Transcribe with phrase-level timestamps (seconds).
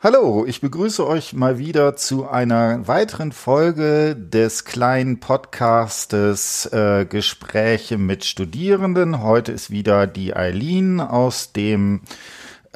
[0.00, 7.98] Hallo, ich begrüße euch mal wieder zu einer weiteren Folge des kleinen Podcastes äh, Gespräche
[7.98, 9.24] mit Studierenden.
[9.24, 12.02] Heute ist wieder die Eileen aus dem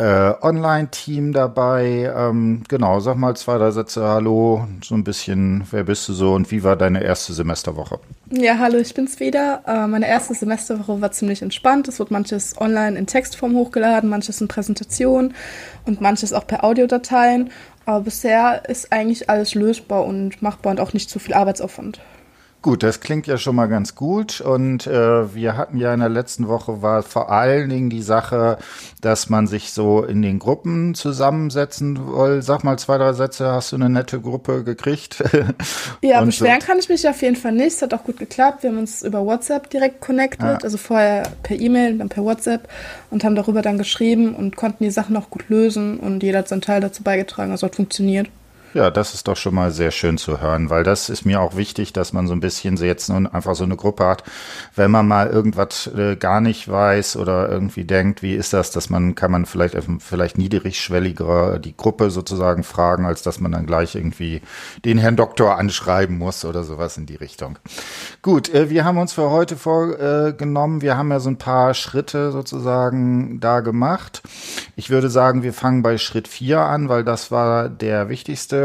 [0.03, 2.13] äh, Online-Team dabei.
[2.15, 6.35] Ähm, genau, sag mal zwei, drei Sätze Hallo, so ein bisschen, wer bist du so
[6.35, 8.01] und wie war deine erste Semesterwoche?
[8.31, 9.63] Ja, hallo, ich bin's wieder.
[9.67, 11.87] Äh, meine erste Semesterwoche war ziemlich entspannt.
[11.87, 15.35] Es wurde manches online in Textform hochgeladen, manches in Präsentation
[15.87, 17.51] und manches auch per Audiodateien.
[17.85, 22.01] Aber bisher ist eigentlich alles lösbar und machbar und auch nicht zu viel Arbeitsaufwand.
[22.63, 24.41] Gut, das klingt ja schon mal ganz gut.
[24.41, 28.57] Und äh, wir hatten ja in der letzten Woche war vor allen Dingen die Sache,
[29.01, 32.41] dass man sich so in den Gruppen zusammensetzen will.
[32.41, 35.25] Sag mal zwei, drei Sätze, hast du eine nette Gruppe gekriegt?
[36.03, 37.75] ja, und beschweren kann ich mich auf jeden Fall nicht.
[37.75, 38.63] Es hat auch gut geklappt.
[38.63, 40.59] Wir haben uns über WhatsApp direkt connected, ja.
[40.63, 42.69] also vorher per E-Mail, dann per WhatsApp
[43.11, 46.49] und haben darüber dann geschrieben und konnten die Sachen auch gut lösen und jeder hat
[46.49, 47.51] seinen Teil dazu beigetragen.
[47.51, 48.29] Also hat funktioniert.
[48.75, 51.57] Ja, das ist doch schon mal sehr schön zu hören, weil das ist mir auch
[51.57, 54.25] wichtig, dass man so ein bisschen jetzt nun einfach so eine Gruppe hat.
[54.75, 58.89] Wenn man mal irgendwas äh, gar nicht weiß oder irgendwie denkt, wie ist das, dass
[58.89, 63.95] man, kann man vielleicht, vielleicht niedrigschwelliger die Gruppe sozusagen fragen, als dass man dann gleich
[63.95, 64.41] irgendwie
[64.87, 67.59] den Herrn Doktor anschreiben muss oder sowas in die Richtung.
[68.23, 72.33] Gut, äh, wir haben uns für heute vorgenommen, wir haben ja so ein paar Schritte
[72.33, 74.23] sozusagen da gemacht.
[74.77, 78.62] Ich würde sagen, wir fangen bei Schritt vier an, weil das war der wichtigste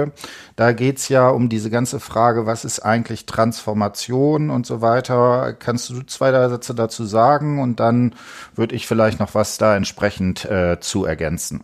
[0.56, 5.54] da geht es ja um diese ganze Frage, was ist eigentlich Transformation und so weiter.
[5.54, 8.16] Kannst du zwei, drei Sätze dazu sagen und dann
[8.56, 11.64] würde ich vielleicht noch was da entsprechend äh, zu ergänzen.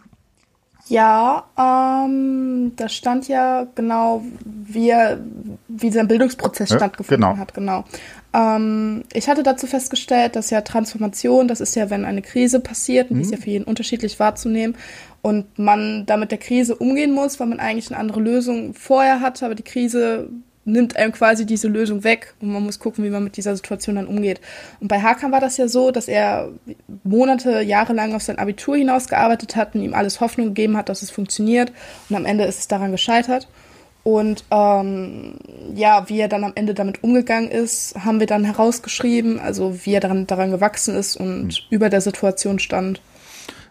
[0.88, 4.94] Ja, ähm, da stand ja genau, wie,
[5.70, 7.38] wie dieser Bildungsprozess ja, stattgefunden genau.
[7.38, 7.86] hat, genau.
[8.34, 13.10] Ähm, ich hatte dazu festgestellt, dass ja Transformation, das ist ja, wenn eine Krise passiert,
[13.10, 13.22] und mhm.
[13.22, 14.76] die ist ja für jeden unterschiedlich wahrzunehmen
[15.22, 19.22] und man da mit der Krise umgehen muss, weil man eigentlich eine andere Lösung vorher
[19.22, 20.30] hatte, aber die Krise
[20.66, 23.96] nimmt einem quasi diese Lösung weg und man muss gucken, wie man mit dieser Situation
[23.96, 24.40] dann umgeht.
[24.80, 26.50] Und bei Hakan war das ja so, dass er
[27.04, 31.02] Monate, Jahre lang auf sein Abitur hinausgearbeitet hat und ihm alles Hoffnung gegeben hat, dass
[31.02, 31.72] es funktioniert
[32.10, 33.48] und am Ende ist es daran gescheitert.
[34.04, 35.36] Und ähm,
[35.76, 39.94] ja, wie er dann am Ende damit umgegangen ist, haben wir dann herausgeschrieben, also wie
[39.94, 41.52] er daran, daran gewachsen ist und mhm.
[41.70, 43.02] über der Situation stand.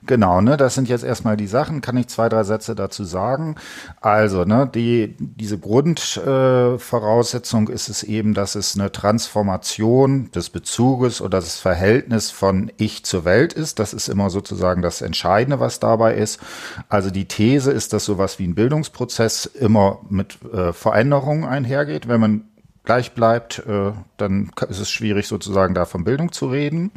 [0.05, 1.81] Genau, ne, das sind jetzt erstmal die Sachen.
[1.81, 3.55] Kann ich zwei, drei Sätze dazu sagen?
[4.01, 11.21] Also, ne, die, diese Grundvoraussetzung äh, ist es eben, dass es eine Transformation des Bezuges
[11.21, 13.79] oder das Verhältnis von Ich zur Welt ist.
[13.79, 16.41] Das ist immer sozusagen das Entscheidende, was dabei ist.
[16.89, 22.09] Also die These ist, dass sowas wie ein Bildungsprozess immer mit äh, Veränderungen einhergeht.
[22.09, 22.45] Wenn man
[22.85, 26.91] gleich bleibt, äh, dann ist es schwierig sozusagen da von Bildung zu reden.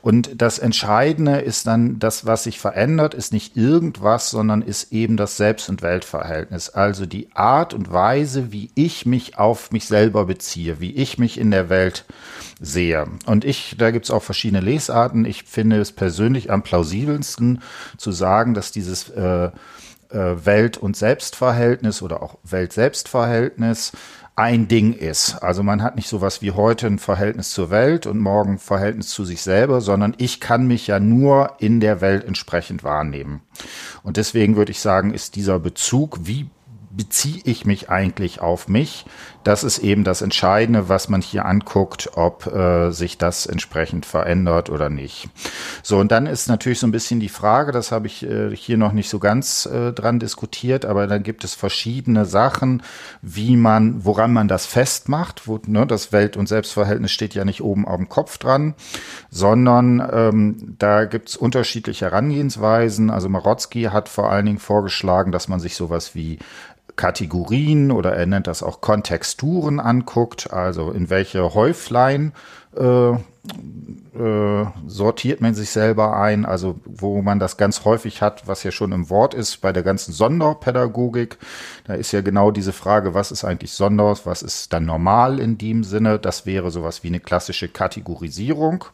[0.00, 5.18] Und das Entscheidende ist dann, das, was sich verändert, ist nicht irgendwas, sondern ist eben
[5.18, 6.70] das Selbst- und Weltverhältnis.
[6.70, 11.38] Also die Art und Weise, wie ich mich auf mich selber beziehe, wie ich mich
[11.38, 12.06] in der Welt
[12.58, 13.06] sehe.
[13.26, 15.26] Und ich, da gibt's auch verschiedene Lesarten.
[15.26, 17.60] Ich finde es persönlich am plausibelsten
[17.98, 19.50] zu sagen, dass dieses äh,
[20.10, 23.92] äh Welt- und Selbstverhältnis oder auch Welt-Selbstverhältnis
[24.38, 25.42] ein Ding ist.
[25.42, 29.08] Also man hat nicht sowas wie heute ein Verhältnis zur Welt und morgen ein Verhältnis
[29.08, 33.40] zu sich selber, sondern ich kann mich ja nur in der Welt entsprechend wahrnehmen.
[34.04, 36.48] Und deswegen würde ich sagen, ist dieser Bezug, wie
[36.90, 39.06] beziehe ich mich eigentlich auf mich?
[39.44, 44.68] Das ist eben das Entscheidende, was man hier anguckt, ob äh, sich das entsprechend verändert
[44.68, 45.28] oder nicht.
[45.82, 48.76] So, und dann ist natürlich so ein bisschen die Frage, das habe ich äh, hier
[48.76, 52.82] noch nicht so ganz äh, dran diskutiert, aber dann gibt es verschiedene Sachen,
[53.22, 55.46] wie man, woran man das festmacht.
[55.46, 58.74] Wo, ne, das Welt- und Selbstverhältnis steht ja nicht oben auf dem Kopf dran,
[59.30, 63.10] sondern ähm, da gibt es unterschiedliche Herangehensweisen.
[63.10, 66.38] Also Marotzki hat vor allen Dingen vorgeschlagen, dass man sich sowas wie
[66.98, 72.34] Kategorien oder er nennt das auch Kontexturen anguckt, also in welche Häuflein
[72.76, 73.12] äh,
[74.18, 78.70] äh, sortiert man sich selber ein, also wo man das ganz häufig hat, was ja
[78.70, 81.38] schon im Wort ist, bei der ganzen Sonderpädagogik.
[81.84, 85.58] Da ist ja genau diese Frage, was ist eigentlich Sonder, was ist dann normal in
[85.58, 86.18] dem Sinne?
[86.18, 88.84] Das wäre sowas wie eine klassische Kategorisierung.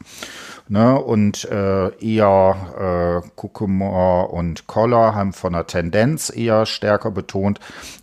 [0.67, 0.99] Ne?
[0.99, 7.61] Und äh, eher äh, Kukumor und Koller haben von der Tendenz eher stärker betont,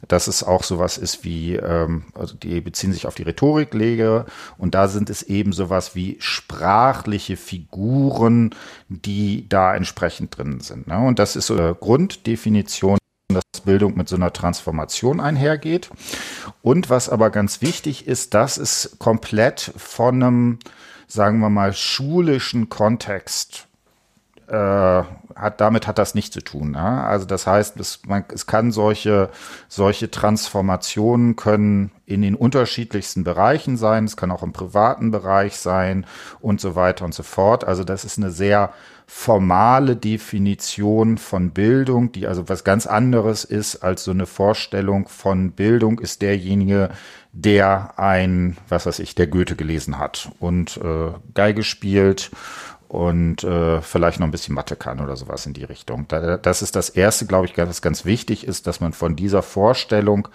[0.08, 4.26] dass es auch sowas ist wie, ähm, also die beziehen sich auf die Rhetoriklege
[4.60, 6.18] und da sind es eben sowas wie
[7.12, 8.56] sprachliche Figuren,
[8.88, 10.88] die da entsprechend drin sind.
[10.88, 10.98] Ne?
[10.98, 12.98] Und das ist so eine Grunddefinition
[13.34, 15.90] dass Bildung mit so einer Transformation einhergeht.
[16.62, 20.60] Und was aber ganz wichtig ist, dass es komplett von einem
[21.08, 23.68] sagen wir mal, schulischen Kontext
[24.52, 25.04] äh,
[25.36, 26.74] hat, damit hat das nicht zu tun.
[26.74, 27.06] Ja?
[27.06, 29.30] Also das heißt, es, man, es kann solche,
[29.70, 34.04] solche Transformationen können in den unterschiedlichsten Bereichen sein.
[34.04, 36.06] Es kann auch im privaten Bereich sein
[36.42, 37.64] und so weiter und so fort.
[37.64, 38.74] Also das ist eine sehr
[39.08, 45.52] formale Definition von Bildung, die also was ganz anderes ist als so eine Vorstellung von
[45.52, 46.90] Bildung ist derjenige,
[47.34, 52.32] der ein, was weiß ich, der Goethe gelesen hat und äh, Geige spielt
[52.92, 56.08] und äh, vielleicht noch ein bisschen Mathe kann oder sowas in die Richtung.
[56.10, 60.28] das ist das Erste, glaube ich, was ganz wichtig ist, dass man von dieser Vorstellung,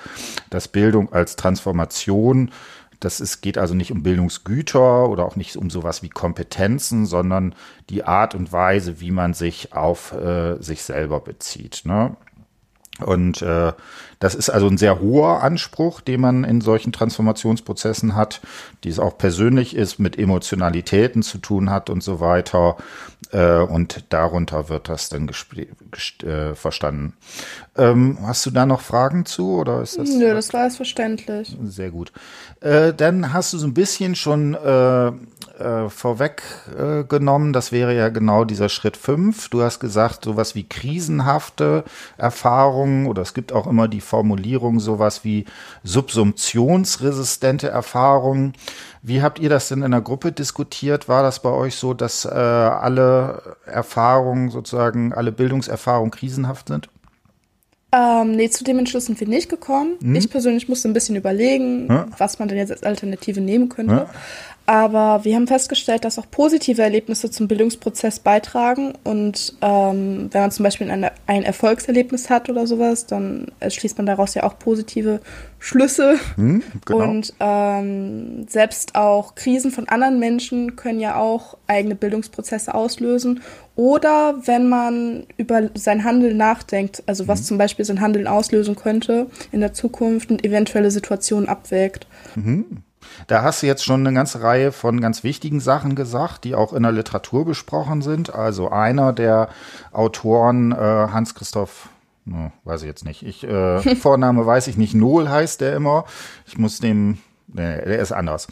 [0.49, 2.51] dass Bildung als Transformation
[2.99, 7.55] das ist, geht also nicht um Bildungsgüter oder auch nicht um sowas wie Kompetenzen, sondern
[7.91, 11.83] die Art und Weise, wie man sich auf äh, sich selber bezieht.
[11.85, 12.17] Ne?
[13.05, 13.73] Und äh,
[14.19, 18.41] das ist also ein sehr hoher Anspruch, den man in solchen Transformationsprozessen hat,
[18.85, 22.77] die es auch persönlich ist, mit Emotionalitäten zu tun hat und so weiter.
[23.33, 27.15] Äh, und darunter wird das dann äh, verstanden.
[27.77, 30.09] Ähm, hast du da noch Fragen zu oder ist das?
[30.11, 31.55] Nö, das war jetzt verständlich.
[31.65, 32.13] Sehr gut.
[32.61, 35.13] Äh, dann hast du so ein bisschen schon äh,
[35.59, 37.51] äh, vorweggenommen.
[37.51, 39.49] Äh, das wäre ja genau dieser Schritt fünf.
[39.49, 41.85] Du hast gesagt, sowas wie krisenhafte
[42.19, 45.45] Erfahrungen oder es gibt auch immer die Formulierung sowas wie
[45.83, 48.53] subsumptionsresistente Erfahrungen.
[49.03, 51.09] Wie habt ihr das denn in der Gruppe diskutiert?
[51.09, 56.89] War das bei euch so, dass äh, alle Erfahrungen sozusagen, alle Bildungserfahrungen krisenhaft sind?
[57.93, 59.97] Ähm, nee, zu dem Entschluss sind wir nicht gekommen.
[60.01, 60.17] Hm?
[60.17, 62.07] Ich persönlich musste ein bisschen überlegen, ja.
[62.19, 63.95] was man denn jetzt als Alternative nehmen könnte.
[63.95, 64.11] Ja.
[64.67, 68.95] Aber wir haben festgestellt, dass auch positive Erlebnisse zum Bildungsprozess beitragen.
[69.05, 74.07] Und ähm, wenn man zum Beispiel ein, ein Erfolgserlebnis hat oder sowas, dann schließt man
[74.07, 75.21] daraus ja auch positive
[75.61, 76.19] Schlüsse.
[76.35, 77.05] Hm, genau.
[77.05, 83.43] Und ähm, selbst auch Krisen von anderen Menschen können ja auch eigene Bildungsprozesse auslösen.
[83.77, 87.45] Oder wenn man über sein Handeln nachdenkt, also was mhm.
[87.45, 92.09] zum Beispiel sein Handeln auslösen könnte in der Zukunft und eventuelle Situationen abwägt.
[92.35, 92.83] Mhm.
[93.27, 96.73] Da hast du jetzt schon eine ganze Reihe von ganz wichtigen Sachen gesagt, die auch
[96.73, 98.35] in der Literatur besprochen sind.
[98.35, 99.49] Also einer der
[99.93, 101.89] Autoren, äh, Hans-Christoph
[102.27, 103.23] hm, weiß ich jetzt nicht.
[103.23, 104.95] Ich, äh, Vorname weiß ich nicht.
[104.95, 106.05] Nohl heißt der immer.
[106.47, 108.49] Ich muss dem, nee, der ist anders.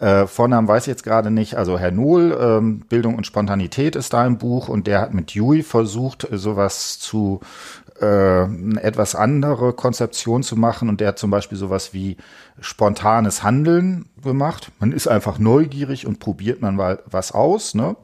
[0.00, 1.54] Äh, Vornamen weiß ich jetzt gerade nicht.
[1.56, 5.34] Also Herr Nohl, ähm, Bildung und Spontanität ist da im Buch und der hat mit
[5.34, 7.40] Dewey versucht, sowas zu
[8.00, 12.16] äh, eine etwas andere Konzeption zu machen und der hat zum Beispiel sowas wie
[12.60, 14.70] spontanes Handeln gemacht.
[14.80, 17.74] Man ist einfach neugierig und probiert man mal was aus.
[17.74, 17.96] Ne?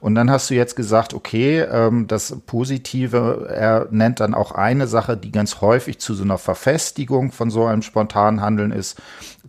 [0.00, 4.86] Und dann hast du jetzt gesagt, okay, ähm, das Positive, er nennt dann auch eine
[4.86, 9.00] Sache, die ganz häufig zu so einer Verfestigung von so einem spontanen Handeln ist.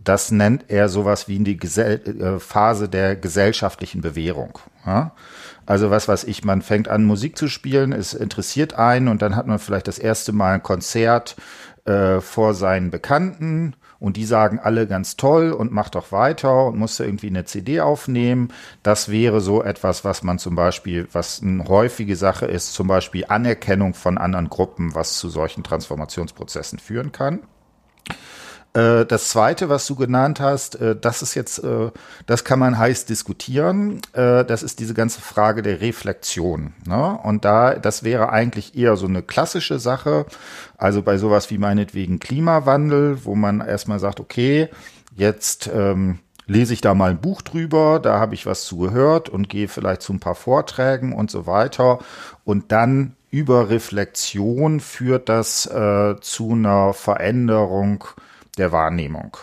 [0.02, 4.58] Das nennt er sowas wie die Gesell äh, Phase der gesellschaftlichen Bewährung.
[4.86, 5.12] Ja?
[5.72, 9.36] Also was weiß ich, man fängt an Musik zu spielen, es interessiert einen und dann
[9.36, 11.34] hat man vielleicht das erste Mal ein Konzert
[11.86, 16.76] äh, vor seinen Bekannten und die sagen alle ganz toll und mach doch weiter und
[16.76, 18.52] musste irgendwie eine CD aufnehmen.
[18.82, 23.24] Das wäre so etwas, was man zum Beispiel, was eine häufige Sache ist, zum Beispiel
[23.28, 27.38] Anerkennung von anderen Gruppen, was zu solchen Transformationsprozessen führen kann.
[28.74, 31.90] Äh, das zweite, was du genannt hast, äh, das ist jetzt, äh,
[32.26, 34.00] das kann man heiß diskutieren.
[34.12, 36.74] das ist diese ganze Frage der Reflexion.
[36.86, 37.18] Ne?
[37.22, 40.26] Und da, das wäre eigentlich eher so eine klassische Sache.
[40.76, 44.68] Also bei sowas wie meinetwegen Klimawandel, wo man erstmal sagt, okay,
[45.16, 49.28] jetzt, ähm, lese ich da mal ein Buch drüber, da habe ich was zu gehört
[49.28, 52.00] und gehe vielleicht zu ein paar Vorträgen und so weiter.
[52.44, 55.62] Und dann über Reflexion führt das
[56.20, 58.04] zu einer Veränderung
[58.58, 59.36] der Wahrnehmung.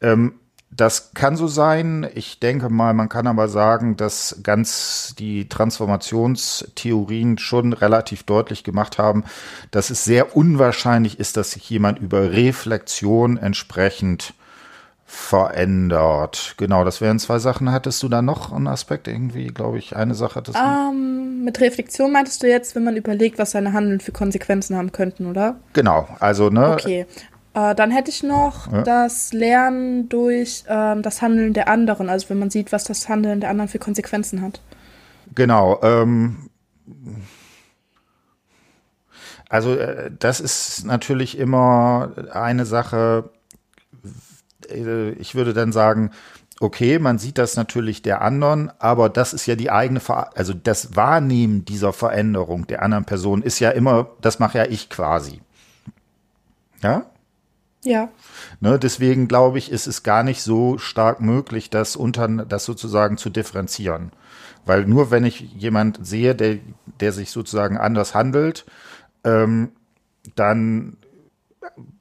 [0.00, 0.34] Ähm,
[0.76, 2.08] das kann so sein.
[2.14, 8.98] Ich denke mal, man kann aber sagen, dass ganz die Transformationstheorien schon relativ deutlich gemacht
[8.98, 9.24] haben,
[9.70, 14.34] dass es sehr unwahrscheinlich ist, dass sich jemand über Reflexion entsprechend
[15.06, 16.54] verändert.
[16.56, 17.70] Genau, das wären zwei Sachen.
[17.70, 20.62] Hattest du da noch einen Aspekt irgendwie, glaube ich, eine Sache hattest du?
[20.62, 24.90] Ähm, mit Reflexion meintest du jetzt, wenn man überlegt, was seine Handeln für Konsequenzen haben
[24.90, 25.56] könnten, oder?
[25.72, 26.72] Genau, also ne.
[26.72, 27.06] Okay.
[27.54, 28.82] Äh, dann hätte ich noch ja.
[28.82, 33.40] das Lernen durch ähm, das Handeln der anderen, also wenn man sieht, was das Handeln
[33.40, 34.60] der anderen für Konsequenzen hat.
[35.34, 35.80] Genau.
[35.82, 36.50] Ähm,
[39.48, 43.30] also äh, das ist natürlich immer eine Sache.
[44.68, 46.10] Äh, ich würde dann sagen,
[46.58, 50.54] okay, man sieht das natürlich der anderen, aber das ist ja die eigene, Ver also
[50.54, 55.40] das Wahrnehmen dieser Veränderung der anderen Person ist ja immer, das mache ja ich quasi.
[56.82, 57.06] Ja?
[57.84, 58.08] Ja.
[58.60, 63.16] Ne, deswegen glaube ich, ist es gar nicht so stark möglich, das unter, das sozusagen
[63.16, 64.10] zu differenzieren.
[64.64, 66.58] Weil nur wenn ich jemand sehe, der,
[67.00, 68.64] der sich sozusagen anders handelt,
[69.22, 69.72] ähm,
[70.34, 70.96] dann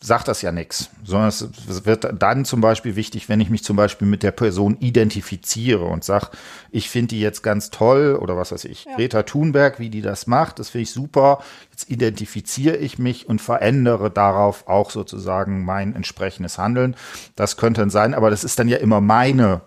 [0.02, 3.76] sagt das ja nichts, sondern es wird dann zum Beispiel wichtig, wenn ich mich zum
[3.76, 6.28] Beispiel mit der Person identifiziere und sage,
[6.72, 8.96] ich finde die jetzt ganz toll oder was weiß ich, ja.
[8.96, 11.40] Greta Thunberg, wie die das macht, das finde ich super.
[11.72, 16.96] Jetzt identifiziere ich mich und verändere darauf auch sozusagen mein entsprechendes Handeln.
[17.36, 19.62] Das könnte dann sein, aber das ist dann ja immer meine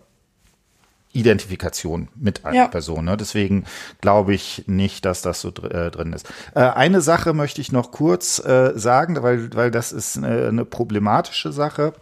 [1.17, 2.69] Identifikation mit einer ja.
[2.69, 3.05] Person.
[3.05, 3.17] Ne?
[3.17, 3.65] Deswegen
[4.01, 6.29] glaube ich nicht, dass das so dr äh, drin ist.
[6.55, 10.65] Äh, eine Sache möchte ich noch kurz äh, sagen, weil, weil das ist eine, eine
[10.65, 11.95] problematische Sache.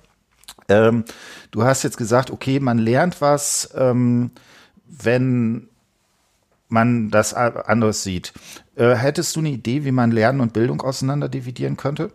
[0.69, 1.05] Ähm,
[1.51, 4.31] du hast jetzt gesagt, okay, man lernt was, ähm,
[4.87, 5.69] wenn
[6.69, 8.33] man das anders sieht.
[8.75, 12.11] Äh, hättest du eine Idee, wie man Lernen und Bildung auseinander dividieren könnte?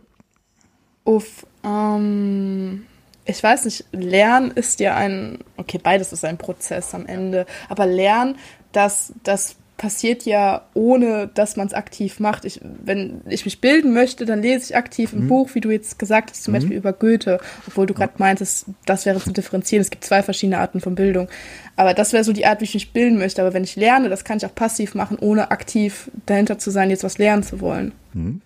[1.04, 2.84] Uff, ähm,
[3.30, 7.86] ich weiß nicht, Lernen ist ja ein, okay, beides ist ein Prozess am Ende, aber
[7.86, 8.36] Lernen,
[8.72, 12.44] das, das passiert ja ohne, dass man es aktiv macht.
[12.44, 15.28] Ich, wenn ich mich bilden möchte, dann lese ich aktiv ein mhm.
[15.28, 16.58] Buch, wie du jetzt gesagt hast, zum mhm.
[16.58, 19.80] Beispiel über Goethe, obwohl du gerade meintest, das wäre zu differenzieren.
[19.80, 21.28] Es gibt zwei verschiedene Arten von Bildung.
[21.76, 23.40] Aber das wäre so die Art, wie ich mich bilden möchte.
[23.40, 26.90] Aber wenn ich lerne, das kann ich auch passiv machen, ohne aktiv dahinter zu sein,
[26.90, 27.92] jetzt was lernen zu wollen.
[28.12, 28.42] Mhm.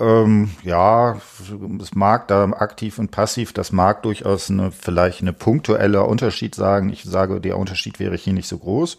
[0.00, 1.20] Ähm, ja,
[1.80, 6.90] es mag da aktiv und passiv, das mag durchaus eine, vielleicht eine punktuelle Unterschied sagen.
[6.90, 8.96] Ich sage, der Unterschied wäre hier nicht so groß.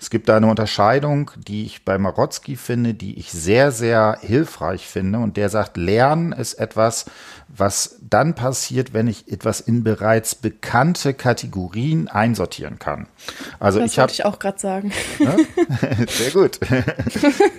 [0.00, 4.88] Es gibt da eine Unterscheidung, die ich bei Marotzki finde, die ich sehr, sehr hilfreich
[4.88, 5.20] finde.
[5.20, 7.06] Und der sagt, Lernen ist etwas,
[7.56, 13.06] was dann passiert, wenn ich etwas in bereits bekannte Kategorien einsortieren kann.
[13.58, 14.92] Also das ich habe ich auch gerade sagen.
[15.18, 15.36] Ne?
[16.08, 16.60] Sehr gut.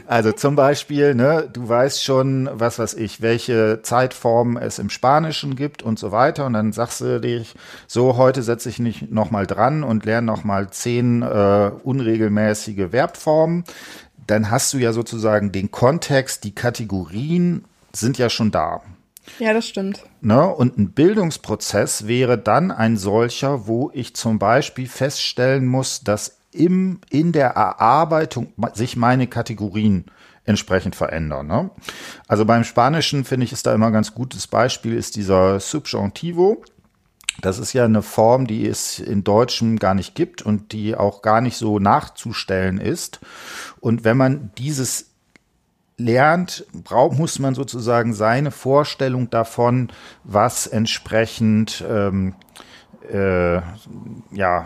[0.07, 5.55] Also zum Beispiel, ne, du weißt schon, was weiß ich, welche Zeitformen es im Spanischen
[5.55, 6.45] gibt und so weiter.
[6.45, 7.55] Und dann sagst du dich,
[7.87, 12.89] so heute setze ich mich noch mal dran und lerne noch mal zehn äh, unregelmäßige
[12.91, 13.63] Verbformen.
[14.27, 18.81] Dann hast du ja sozusagen den Kontext, die Kategorien sind ja schon da.
[19.39, 20.03] Ja, das stimmt.
[20.21, 20.47] Ne?
[20.47, 26.99] Und ein Bildungsprozess wäre dann ein solcher, wo ich zum Beispiel feststellen muss, dass im,
[27.09, 30.05] in der Erarbeitung sich meine Kategorien
[30.45, 31.47] entsprechend verändern.
[31.47, 31.69] Ne?
[32.27, 36.63] Also beim Spanischen finde ich ist da immer ein ganz gutes Beispiel ist dieser Subjunctivo.
[37.39, 41.21] Das ist ja eine Form, die es in Deutschem gar nicht gibt und die auch
[41.21, 43.19] gar nicht so nachzustellen ist.
[43.79, 45.10] Und wenn man dieses
[46.03, 49.91] lernt, braucht, muss man sozusagen seine Vorstellung davon,
[50.23, 52.35] was entsprechend ähm,
[53.11, 53.55] äh,
[54.31, 54.65] ja,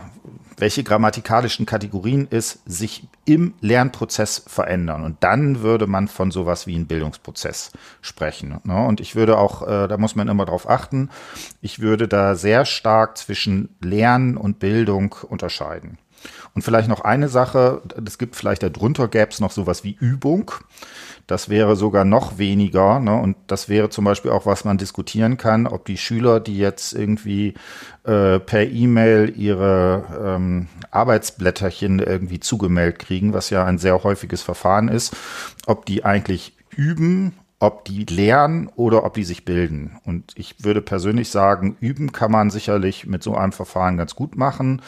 [0.58, 5.04] welche grammatikalischen Kategorien es sich im Lernprozess verändern.
[5.04, 8.60] Und dann würde man von sowas wie einem Bildungsprozess sprechen.
[8.64, 8.86] Ne?
[8.86, 11.10] Und ich würde auch, äh, da muss man immer drauf achten,
[11.62, 15.98] ich würde da sehr stark zwischen Lernen und Bildung unterscheiden.
[16.54, 20.52] Und vielleicht noch eine Sache, es gibt vielleicht darunter gäbe es noch sowas wie Übung.
[21.28, 23.00] Das wäre sogar noch weniger.
[23.00, 23.16] Ne?
[23.16, 26.94] Und das wäre zum Beispiel auch, was man diskutieren kann, ob die Schüler, die jetzt
[26.94, 27.56] irgendwie
[28.04, 34.88] äh, per E-Mail ihre ähm, Arbeitsblätterchen irgendwie zugemeldet kriegen, was ja ein sehr häufiges Verfahren
[34.88, 35.16] ist,
[35.66, 39.98] ob die eigentlich üben ob die lernen oder ob die sich bilden.
[40.04, 44.36] Und ich würde persönlich sagen, üben kann man sicherlich mit so einem Verfahren ganz gut
[44.36, 44.82] machen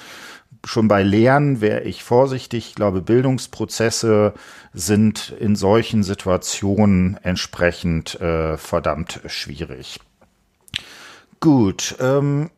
[0.66, 2.70] schon bei Lernen wäre ich vorsichtig.
[2.70, 4.34] Ich glaube, Bildungsprozesse
[4.74, 10.00] sind in solchen Situationen entsprechend äh, verdammt schwierig.
[11.40, 11.96] Gut.
[12.00, 12.50] Ähm,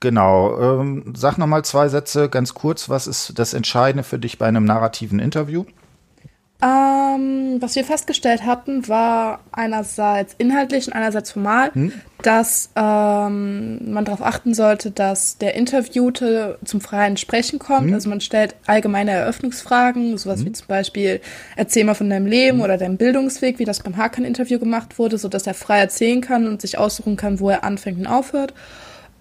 [0.00, 0.80] genau.
[0.80, 2.88] Ähm, sag noch mal zwei Sätze ganz kurz.
[2.88, 5.64] Was ist das Entscheidende für dich bei einem narrativen Interview?
[6.62, 11.92] Ähm, was wir festgestellt hatten, war einerseits inhaltlich und einerseits formal, hm?
[12.22, 17.88] dass ähm, man darauf achten sollte, dass der Interviewte zum freien Sprechen kommt.
[17.88, 17.94] Hm?
[17.94, 20.46] Also man stellt allgemeine Eröffnungsfragen, sowas hm?
[20.46, 21.20] wie zum Beispiel
[21.56, 22.64] erzähl mal von deinem Leben hm?
[22.64, 26.62] oder deinem Bildungsweg, wie das beim Hakan-Interview gemacht wurde, sodass er frei erzählen kann und
[26.62, 28.54] sich aussuchen kann, wo er anfängt und aufhört.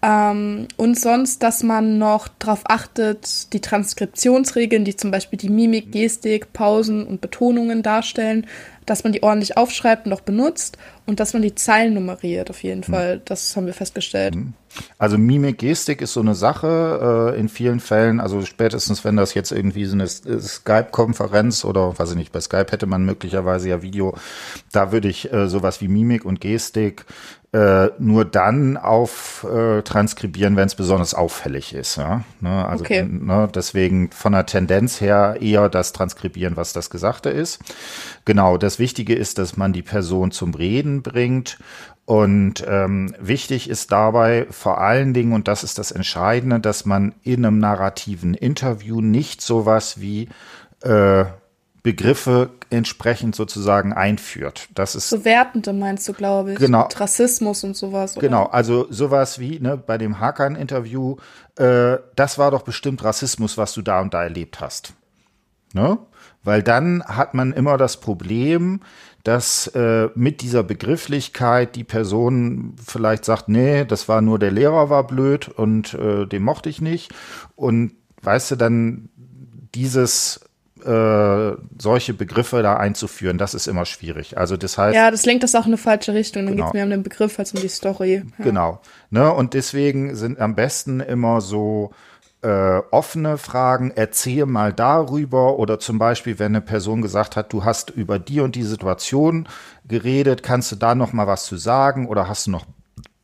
[0.03, 5.93] Ähm, und sonst, dass man noch darauf achtet, die Transkriptionsregeln, die zum Beispiel die Mimik,
[5.93, 8.45] Gestik, Pausen und Betonungen darstellen,
[8.85, 12.63] dass man die ordentlich aufschreibt und auch benutzt und dass man die Zeilen nummeriert, auf
[12.63, 12.93] jeden mhm.
[12.93, 13.21] Fall.
[13.23, 14.35] Das haben wir festgestellt.
[14.35, 14.53] Mhm.
[14.97, 18.19] Also Mimik, Gestik ist so eine Sache äh, in vielen Fällen.
[18.19, 22.71] Also spätestens, wenn das jetzt irgendwie so eine Skype-Konferenz oder weiß ich nicht, bei Skype
[22.71, 24.17] hätte man möglicherweise ja Video.
[24.73, 27.05] Da würde ich äh, sowas wie Mimik und Gestik
[27.53, 31.97] äh, nur dann auf äh, transkribieren, wenn es besonders auffällig ist.
[31.97, 32.23] Ja?
[32.41, 32.67] Ne?
[32.67, 33.03] Also okay.
[33.03, 37.59] ne, deswegen von der Tendenz her eher das transkribieren, was das Gesagte ist.
[38.25, 41.59] Genau, das Wichtige ist, dass man die Person zum Reden bringt.
[42.05, 47.13] Und ähm, wichtig ist dabei vor allen Dingen, und das ist das Entscheidende, dass man
[47.21, 50.27] in einem narrativen Interview nicht sowas wie
[50.81, 51.25] äh,
[51.83, 54.69] Begriffe entsprechend sozusagen einführt.
[54.73, 56.59] Das ist so wertende meinst du, glaube ich.
[56.59, 56.83] Genau.
[56.83, 58.15] Mit Rassismus und sowas.
[58.15, 58.27] Oder?
[58.27, 61.17] Genau, also sowas wie ne, bei dem Hakan-Interview,
[61.57, 64.93] äh, das war doch bestimmt Rassismus, was du da und da erlebt hast.
[65.73, 65.97] Ne?
[66.41, 68.79] Weil dann hat man immer das Problem,
[69.23, 74.89] dass äh, mit dieser Begrifflichkeit die Person vielleicht sagt, nee, das war nur der Lehrer
[74.89, 77.11] war blöd und äh, den mochte ich nicht.
[77.55, 79.09] Und weißt du, dann
[79.75, 80.41] dieses
[80.85, 84.37] äh, solche Begriffe da einzuführen, das ist immer schwierig.
[84.37, 84.95] Also das heißt.
[84.95, 86.45] Ja, das lenkt das auch in eine falsche Richtung.
[86.45, 86.65] Dann genau.
[86.65, 88.23] geht es mehr um den Begriff als um die Story.
[88.37, 88.43] Ja.
[88.43, 88.81] Genau.
[89.09, 89.31] Ne?
[89.31, 91.91] Und deswegen sind am besten immer so
[92.43, 97.63] äh, offene Fragen, erzähl mal darüber oder zum Beispiel, wenn eine Person gesagt hat, du
[97.63, 99.47] hast über die und die Situation
[99.87, 102.65] geredet, kannst du da noch mal was zu sagen oder hast du noch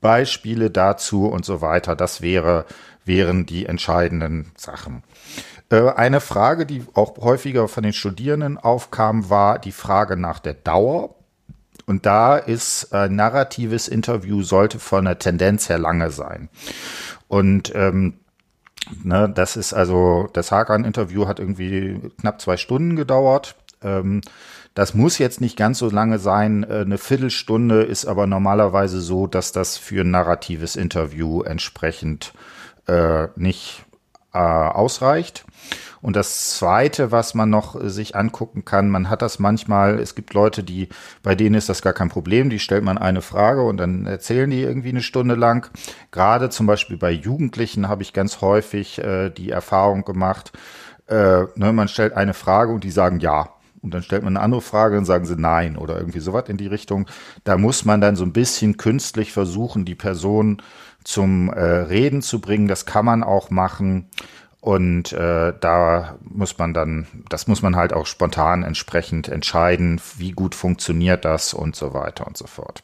[0.01, 1.95] Beispiele dazu und so weiter.
[1.97, 2.65] Das wäre,
[3.03, 5.03] wären die entscheidenden Sachen.
[5.69, 10.53] Äh, eine Frage, die auch häufiger von den Studierenden aufkam, war die Frage nach der
[10.55, 11.15] Dauer.
[11.85, 16.49] Und da ist ein narratives Interview sollte von der Tendenz her lange sein.
[17.27, 18.19] Und ähm,
[19.03, 23.55] ne, das ist also, das Hakan-Interview hat irgendwie knapp zwei Stunden gedauert.
[23.81, 24.21] Ähm,
[24.75, 26.63] das muss jetzt nicht ganz so lange sein.
[26.63, 32.33] Äh, eine Viertelstunde ist aber normalerweise so, dass das für ein narratives Interview entsprechend
[32.88, 33.88] äh, nicht äh,
[34.38, 35.45] ausreicht.
[36.01, 40.33] Und das Zweite, was man noch sich angucken kann, man hat das manchmal, es gibt
[40.33, 40.88] Leute, die,
[41.24, 44.50] bei denen ist das gar kein Problem, die stellt man eine Frage und dann erzählen
[44.50, 45.69] die irgendwie eine Stunde lang.
[46.12, 50.53] Gerade zum Beispiel bei Jugendlichen habe ich ganz häufig äh, die Erfahrung gemacht,
[51.07, 53.50] äh, ne, man stellt eine Frage und die sagen ja.
[53.81, 56.57] Und dann stellt man eine andere Frage und sagen sie nein oder irgendwie sowas in
[56.57, 57.07] die Richtung.
[57.45, 60.62] Da muss man dann so ein bisschen künstlich versuchen, die Person
[61.09, 62.67] zum äh, Reden zu bringen.
[62.67, 64.09] Das kann man auch machen.
[64.61, 70.33] Und äh, da muss man dann, das muss man halt auch spontan entsprechend entscheiden, wie
[70.33, 72.83] gut funktioniert das und so weiter und so fort.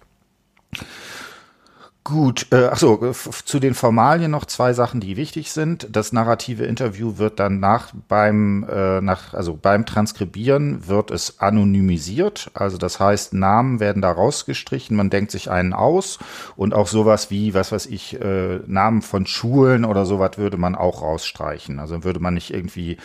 [2.07, 3.13] Gut, äh, achso,
[3.45, 5.87] zu den Formalien noch zwei Sachen, die wichtig sind.
[5.91, 12.51] Das narrative Interview wird dann nach beim äh, nach also beim Transkribieren wird es anonymisiert,
[12.53, 16.19] also das heißt Namen werden da rausgestrichen, man denkt sich einen aus
[16.55, 20.75] und auch sowas wie was weiß ich äh, Namen von Schulen oder sowas würde man
[20.75, 21.79] auch rausstreichen.
[21.79, 22.97] Also würde man nicht irgendwie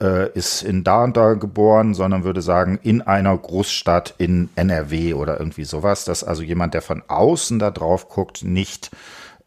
[0.00, 5.12] äh, ist in da und da geboren, sondern würde sagen in einer Großstadt in NRW
[5.12, 8.90] oder irgendwie sowas, dass also jemand, der von außen da drauf guckt nicht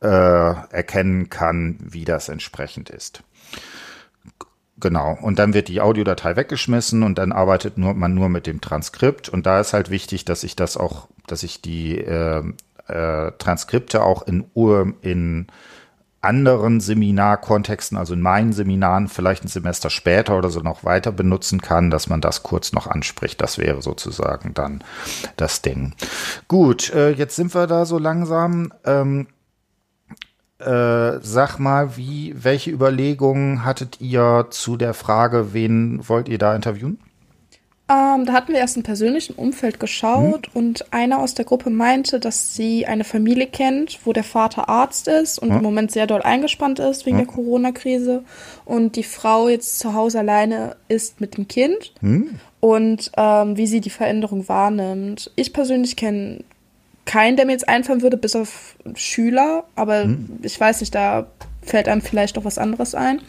[0.01, 3.23] äh, erkennen kann, wie das entsprechend ist.
[4.79, 5.17] Genau.
[5.21, 9.27] Und dann wird die Audiodatei weggeschmissen und dann arbeitet nur, man nur mit dem Transkript.
[9.27, 12.43] Und da ist halt wichtig, dass ich das auch, dass ich die äh,
[12.87, 15.47] äh, Transkripte auch in Uhr in
[16.21, 21.61] anderen Seminarkontexten, also in meinen Seminaren vielleicht ein Semester später oder so noch weiter benutzen
[21.61, 23.41] kann, dass man das kurz noch anspricht.
[23.41, 24.83] Das wäre sozusagen dann
[25.37, 25.93] das Ding.
[26.47, 28.73] Gut, äh, jetzt sind wir da so langsam.
[28.85, 29.27] Ähm,
[30.59, 36.53] äh, sag mal, wie, welche Überlegungen hattet ihr zu der Frage, wen wollt ihr da
[36.53, 36.99] interviewen?
[37.89, 40.59] Ähm, da hatten wir erst im persönlichen Umfeld geschaut mhm.
[40.59, 45.07] und einer aus der Gruppe meinte, dass sie eine Familie kennt, wo der Vater Arzt
[45.07, 45.57] ist und mhm.
[45.57, 47.21] im Moment sehr doll eingespannt ist wegen mhm.
[47.21, 48.23] der Corona-Krise
[48.65, 52.39] und die Frau jetzt zu Hause alleine ist mit dem Kind mhm.
[52.59, 55.31] und ähm, wie sie die Veränderung wahrnimmt.
[55.35, 56.43] Ich persönlich kenne
[57.05, 60.37] keinen, der mir jetzt einfallen würde, bis auf Schüler, aber mhm.
[60.43, 61.25] ich weiß nicht, da
[61.63, 63.19] fällt einem vielleicht auch was anderes ein.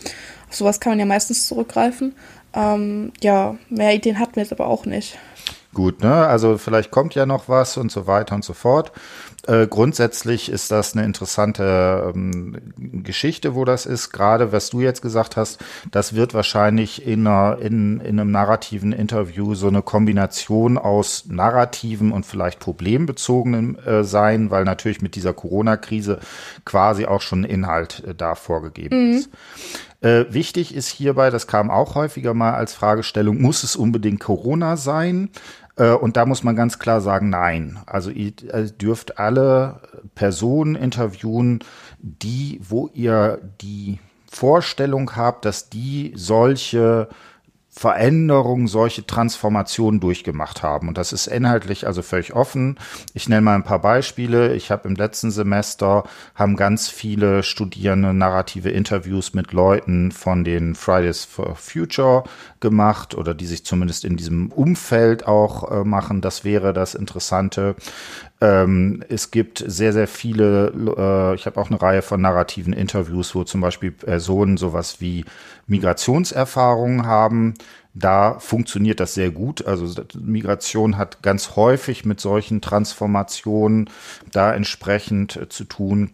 [0.50, 2.14] Auf sowas kann man ja meistens zurückgreifen.
[2.52, 5.18] Ähm, ja, mehr Ideen hatten wir jetzt aber auch nicht.
[5.72, 6.26] Gut, ne?
[6.26, 8.90] Also vielleicht kommt ja noch was und so weiter und so fort.
[9.46, 12.56] Äh, grundsätzlich ist das eine interessante ähm,
[13.04, 14.10] Geschichte, wo das ist.
[14.10, 15.60] Gerade was du jetzt gesagt hast,
[15.92, 22.10] das wird wahrscheinlich in, einer, in, in einem narrativen Interview so eine Kombination aus narrativen
[22.10, 26.18] und vielleicht problembezogenen äh, sein, weil natürlich mit dieser Corona-Krise
[26.64, 29.16] quasi auch schon Inhalt äh, da vorgegeben mhm.
[29.18, 29.30] ist.
[30.00, 34.76] Äh, wichtig ist hierbei, das kam auch häufiger mal als Fragestellung, muss es unbedingt Corona
[34.76, 35.30] sein?
[35.76, 37.78] Äh, und da muss man ganz klar sagen, nein.
[37.86, 39.80] Also ihr dürft alle
[40.14, 41.60] Personen interviewen,
[41.98, 43.98] die, wo ihr die
[44.30, 47.08] Vorstellung habt, dass die solche
[47.72, 50.88] Veränderungen, solche Transformationen durchgemacht haben.
[50.88, 52.78] Und das ist inhaltlich also völlig offen.
[53.14, 54.54] Ich nenne mal ein paar Beispiele.
[54.54, 56.02] Ich habe im letzten Semester
[56.34, 62.24] haben ganz viele Studierende narrative Interviews mit Leuten von den Fridays for Future
[62.58, 66.20] gemacht oder die sich zumindest in diesem Umfeld auch äh, machen.
[66.20, 67.76] Das wäre das Interessante.
[68.40, 73.34] Ähm, es gibt sehr, sehr viele, äh, ich habe auch eine Reihe von narrativen Interviews,
[73.34, 75.24] wo zum Beispiel Personen sowas wie
[75.66, 77.54] Migrationserfahrungen haben.
[77.92, 79.66] Da funktioniert das sehr gut.
[79.66, 83.90] Also Migration hat ganz häufig mit solchen Transformationen
[84.32, 86.12] da entsprechend äh, zu tun.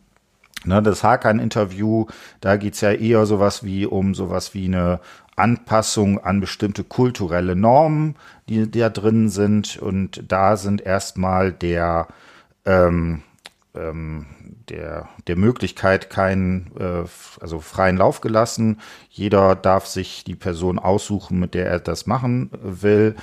[0.64, 2.06] Ne, das Hakan-Interview,
[2.40, 5.00] da geht's ja eher sowas wie um sowas wie eine
[5.36, 8.16] Anpassung an bestimmte kulturelle Normen,
[8.48, 9.76] die, die da drin sind.
[9.76, 12.08] Und da sind erstmal der,
[12.64, 13.22] ähm,
[13.74, 14.26] ähm,
[14.68, 17.04] der, der Möglichkeit keinen, äh,
[17.40, 18.80] also freien Lauf gelassen.
[19.10, 23.14] Jeder darf sich die Person aussuchen, mit der er das machen will.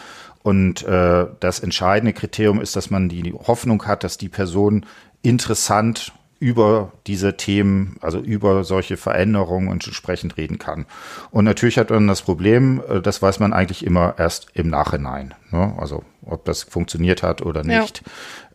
[0.44, 4.86] Und äh, das entscheidende Kriterium ist, dass man die Hoffnung hat, dass die Person
[5.24, 10.86] interessant über diese Themen, also über solche Veränderungen und entsprechend reden kann.
[11.32, 15.34] Und natürlich hat man das Problem, äh, das weiß man eigentlich immer erst im Nachhinein.
[15.52, 15.74] Ne?
[15.78, 18.04] Also ob das funktioniert hat oder nicht,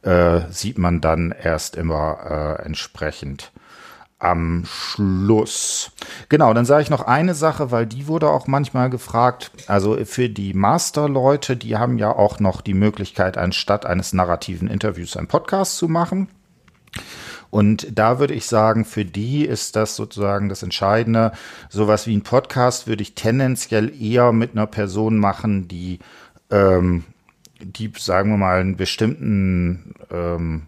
[0.05, 0.37] ja.
[0.37, 3.53] äh, sieht man dann erst immer äh, entsprechend
[4.18, 5.92] am Schluss.
[6.29, 9.51] Genau, dann sage ich noch eine Sache, weil die wurde auch manchmal gefragt.
[9.66, 15.16] Also für die Masterleute, die haben ja auch noch die Möglichkeit, anstatt eines narrativen Interviews
[15.16, 16.29] einen Podcast zu machen.
[17.51, 21.33] Und da würde ich sagen, für die ist das sozusagen das Entscheidende.
[21.71, 25.99] Sowas wie ein Podcast würde ich tendenziell eher mit einer Person machen, die,
[26.51, 27.05] ähm,
[27.61, 30.67] die sagen wir mal, einen bestimmten ähm,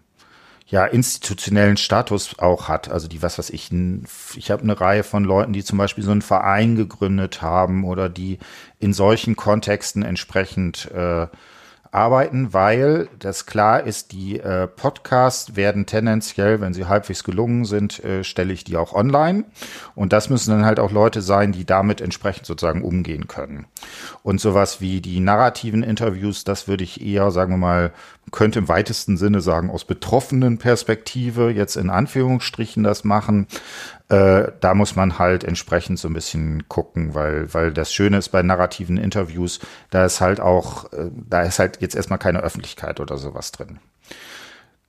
[0.71, 2.89] ja, institutionellen Status auch hat.
[2.89, 3.71] Also die, was weiß ich,
[4.35, 8.07] ich habe eine Reihe von Leuten, die zum Beispiel so einen Verein gegründet haben oder
[8.07, 8.39] die
[8.79, 11.27] in solchen Kontexten entsprechend äh,
[11.91, 18.01] arbeiten, weil das klar ist, die äh, Podcasts werden tendenziell, wenn sie halbwegs gelungen sind,
[18.03, 19.43] äh, stelle ich die auch online.
[19.93, 23.65] Und das müssen dann halt auch Leute sein, die damit entsprechend sozusagen umgehen können.
[24.23, 27.91] Und sowas wie die narrativen Interviews, das würde ich eher, sagen wir mal,
[28.31, 33.47] könnte im weitesten Sinne sagen, aus betroffenen Perspektive jetzt in Anführungsstrichen das machen.
[34.07, 38.29] Äh, da muss man halt entsprechend so ein bisschen gucken, weil, weil das Schöne ist
[38.29, 42.99] bei narrativen Interviews, da ist halt auch, äh, da ist halt jetzt erstmal keine Öffentlichkeit
[42.99, 43.79] oder sowas drin.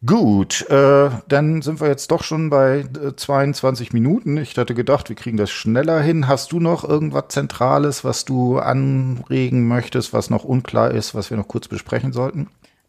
[0.04, 2.84] Gut, äh, dann sind wir jetzt doch schon bei
[3.16, 4.36] 22 äh, Minuten.
[4.36, 6.26] Ich hatte gedacht, wir kriegen das schneller hin.
[6.26, 11.36] Hast du noch irgendwas Zentrales, was du anregen möchtest, was noch unklar ist, was wir
[11.36, 12.48] noch kurz besprechen sollten?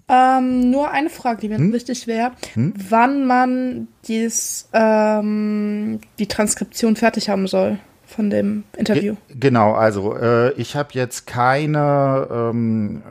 [0.10, 1.72] Ähm, nur eine Frage, die mir hm?
[1.72, 2.74] wichtig wäre, hm?
[2.90, 7.78] wann man dies, ähm, die Transkription fertig haben soll
[8.14, 9.16] von dem Interview.
[9.30, 13.04] Genau, also äh, ich habe jetzt keine ähm,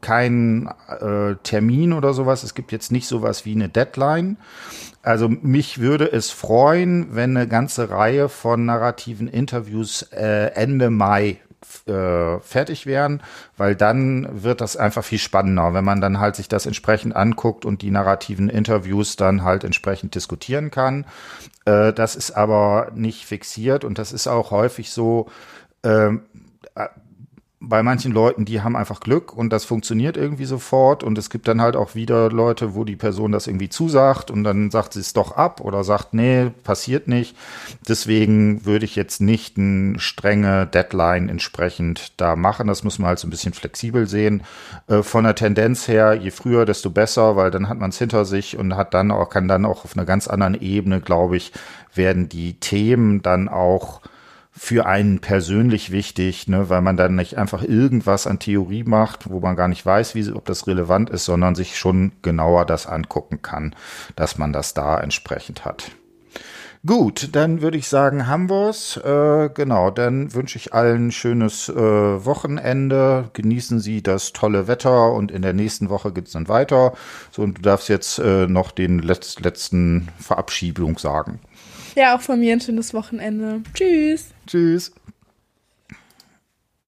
[0.00, 2.42] keinen äh, Termin oder sowas.
[2.42, 4.36] Es gibt jetzt nicht sowas wie eine Deadline.
[5.02, 11.38] Also mich würde es freuen, wenn eine ganze Reihe von narrativen Interviews äh, Ende Mai
[11.86, 13.22] äh, fertig wären,
[13.56, 17.64] weil dann wird das einfach viel spannender, wenn man dann halt sich das entsprechend anguckt
[17.64, 21.04] und die narrativen Interviews dann halt entsprechend diskutieren kann.
[21.64, 25.28] Äh, das ist aber nicht fixiert und das ist auch häufig so,
[25.82, 26.10] äh,
[27.62, 31.04] bei manchen Leuten, die haben einfach Glück und das funktioniert irgendwie sofort.
[31.04, 34.44] Und es gibt dann halt auch wieder Leute, wo die Person das irgendwie zusagt und
[34.44, 37.36] dann sagt sie es doch ab oder sagt, nee, passiert nicht.
[37.86, 42.66] Deswegen würde ich jetzt nicht eine strenge Deadline entsprechend da machen.
[42.66, 44.42] Das muss man halt so ein bisschen flexibel sehen.
[44.88, 48.24] Äh, von der Tendenz her, je früher, desto besser, weil dann hat man es hinter
[48.24, 51.52] sich und hat dann auch, kann dann auch auf einer ganz anderen Ebene, glaube ich,
[51.94, 54.00] werden die Themen dann auch
[54.62, 59.40] für einen persönlich wichtig, ne, weil man dann nicht einfach irgendwas an Theorie macht, wo
[59.40, 63.40] man gar nicht weiß, wie, ob das relevant ist, sondern sich schon genauer das angucken
[63.40, 63.74] kann,
[64.16, 65.92] dass man das da entsprechend hat.
[66.86, 68.98] Gut, dann würde ich sagen, haben wir's.
[68.98, 73.30] Äh, genau, dann wünsche ich allen schönes äh, Wochenende.
[73.32, 76.92] Genießen Sie das tolle Wetter und in der nächsten Woche geht's dann weiter.
[77.32, 81.40] So, und du darfst jetzt äh, noch den letz letzten Verabschiedung sagen.
[81.94, 83.62] Ja, auch von mir ein schönes Wochenende.
[83.74, 84.28] Tschüss.
[84.46, 84.92] Tschüss.